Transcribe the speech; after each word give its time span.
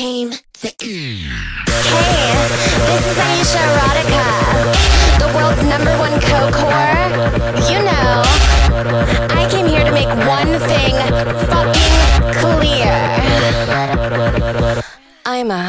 came 0.00 0.30
to 0.54 0.68
Eve. 0.82 1.30
Hey, 1.68 2.32
this 2.88 3.04
is 3.10 3.18
Aisha 3.28 3.60
Erotica, 3.68 4.24
the 5.20 5.28
world's 5.36 5.62
number 5.72 5.94
one 5.98 6.16
co-core. 6.22 6.96
You 7.70 7.80
know, 7.84 8.22
I 9.36 9.46
came 9.50 9.66
here 9.66 9.84
to 9.84 9.92
make 9.92 10.08
one 10.26 10.52
thing 10.70 10.94
fucking 11.52 11.96
clear. 12.40 12.96
I'm 15.26 15.50
a 15.50 15.68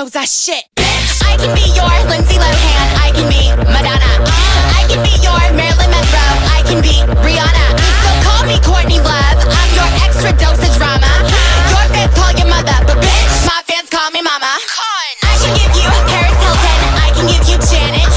knows 0.00 0.16
that 0.16 0.32
shit. 0.32 0.64
I 1.28 1.36
can 1.36 1.52
be 1.52 1.68
your 1.76 1.92
Lindsay 2.08 2.40
Lohan. 2.40 2.88
I 3.04 3.12
can 3.12 3.28
be 3.28 3.52
Madonna. 3.68 4.24
I 4.72 4.88
can 4.88 5.04
be 5.04 5.12
your 5.20 5.36
Marilyn 5.52 5.92
Monroe. 5.92 6.36
I 6.56 6.64
can 6.64 6.80
be 6.80 7.04
Rihanna. 7.20 7.66
So 8.00 8.08
call 8.24 8.48
me 8.48 8.56
Courtney 8.64 8.96
Love. 8.96 9.44
I'm 9.44 9.70
your 9.76 9.90
extra 10.00 10.32
dose 10.40 10.56
of 10.56 10.72
drama. 10.80 11.12
Your 11.68 11.84
fans 11.92 12.16
call 12.16 12.32
your 12.32 12.48
mother, 12.48 12.72
but 12.88 12.96
bitch, 12.96 13.44
my 13.44 13.60
fans 13.68 13.92
call 13.92 14.08
me 14.08 14.24
mama. 14.24 14.48
I 15.20 15.36
can 15.36 15.52
give 15.52 15.68
you 15.76 15.84
Paris 16.08 16.38
Hilton. 16.40 16.80
I 16.96 17.08
can 17.12 17.26
give 17.28 17.44
you 17.44 17.56
Janet. 17.68 18.08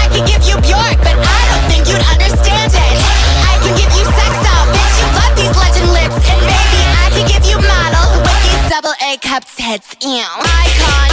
I 0.00 0.08
can 0.08 0.24
give 0.24 0.40
you 0.48 0.56
Bjork, 0.64 1.04
but 1.04 1.20
I 1.20 1.42
don't 1.52 1.66
think 1.68 1.84
you'd 1.84 2.06
understand 2.16 2.72
it. 2.72 2.96
I 3.44 3.60
can 3.60 3.76
give 3.76 3.92
you 3.92 4.08
sex 4.08 4.32
doll, 4.40 4.64
bitch. 4.72 4.96
You 4.96 5.08
love 5.20 5.34
these 5.36 5.52
legend 5.52 5.88
lips, 5.92 6.16
and 6.32 6.40
baby, 6.48 6.80
I 6.96 7.06
can 7.12 7.24
give 7.28 7.44
you 7.44 7.60
model 7.60 8.08
with 8.24 8.40
these 8.40 8.64
double 8.72 8.96
A 9.04 9.20
cup 9.20 9.44
tits. 9.44 9.92
Ew. 10.00 10.24
Icon, 10.40 11.09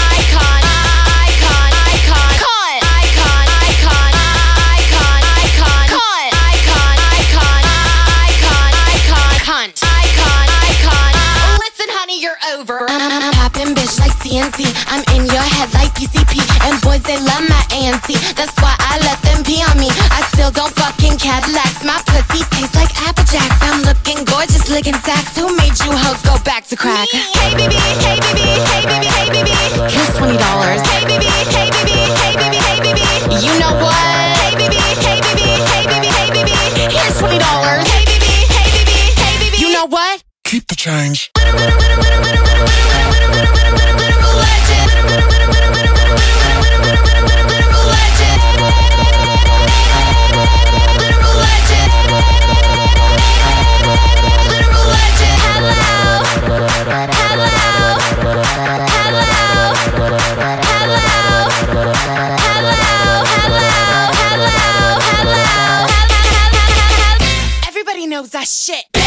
I'm 12.87 13.33
popping 13.35 13.75
bitch 13.75 13.99
like 13.99 14.15
TNT. 14.23 14.63
I'm 14.87 15.03
in 15.15 15.27
your 15.27 15.43
head 15.43 15.67
like 15.75 15.91
PCP, 15.95 16.39
and 16.63 16.79
boys 16.81 17.03
they 17.03 17.19
love 17.19 17.43
my 17.47 17.63
ANC. 17.75 18.15
That's 18.35 18.55
why 18.63 18.75
I 18.79 18.99
let 19.03 19.19
them 19.27 19.43
pee 19.43 19.59
on 19.59 19.75
me. 19.75 19.91
I 20.11 20.23
still 20.31 20.51
don't 20.51 20.71
fucking 20.75 21.19
Cadillacs. 21.19 21.83
My 21.83 21.99
pussy 22.07 22.47
tastes 22.55 22.75
like 22.75 22.91
Apple 23.03 23.27
Jacks. 23.27 23.59
I'm 23.61 23.83
looking 23.83 24.23
gorgeous, 24.23 24.69
licking 24.69 24.95
sacks. 25.03 25.35
Who 25.35 25.51
made 25.59 25.75
you 25.83 25.91
hoes 25.91 26.21
go 26.23 26.39
back 26.47 26.65
to 26.71 26.75
crack? 26.75 27.07
Hey 27.11 27.51
baby, 27.59 27.75
hey 27.75 28.19
baby, 28.23 28.47
hey 28.71 28.83
baby, 28.87 29.07
hey 29.11 29.27
baby. 29.35 29.53
Here's 29.91 30.11
twenty 30.15 30.37
dollars. 30.39 30.79
Hey 30.87 31.03
baby, 31.03 31.27
hey 31.27 31.67
baby, 31.75 31.91
hey 31.91 32.33
baby, 32.39 32.59
hey 32.63 32.79
baby. 32.79 33.03
You 33.43 33.51
know 33.59 33.75
what? 33.83 33.95
Hey 34.47 34.55
baby, 34.55 34.79
hey 34.79 35.19
baby, 35.27 35.43
hey 35.43 35.83
baby, 35.91 36.07
hey 36.07 36.29
baby. 36.31 36.55
Here's 36.95 37.19
twenty 37.19 37.39
dollars. 37.39 37.83
Hey 37.83 38.07
baby, 38.07 38.31
hey 38.47 38.67
baby, 38.71 38.97
hey 39.19 39.33
baby. 39.43 39.57
You 39.59 39.75
know 39.75 39.87
what? 39.91 40.23
Keep 40.47 40.67
the 40.67 40.75
change. 40.75 41.31
Literal 41.35 41.59
legend. 41.59 42.23
Literal 42.23 42.46
Everybody 67.67 68.07
knows 68.07 68.31
that 68.31 68.47
shit. 68.47 69.06